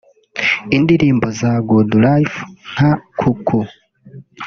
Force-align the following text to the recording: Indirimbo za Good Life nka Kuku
Indirimbo 0.77 1.27
za 1.39 1.51
Good 1.69 1.89
Life 2.05 2.37
nka 2.71 2.91
Kuku 3.19 3.57